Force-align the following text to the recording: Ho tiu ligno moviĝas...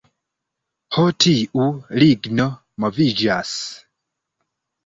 Ho 0.95 1.03
tiu 1.25 1.67
ligno 2.05 2.49
moviĝas... 2.85 3.55